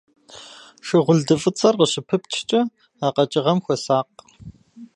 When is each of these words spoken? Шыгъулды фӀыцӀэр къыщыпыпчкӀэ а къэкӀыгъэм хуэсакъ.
Шыгъулды 0.87 1.35
фӀыцӀэр 1.41 1.75
къыщыпыпчкӀэ 1.79 2.61
а 3.05 3.07
къэкӀыгъэм 3.15 3.59
хуэсакъ. 3.63 4.21